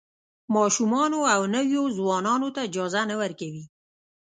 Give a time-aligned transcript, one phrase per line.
[0.55, 3.63] ماشومانو او نویو ځوانانو ته اجازه نه ورکوي.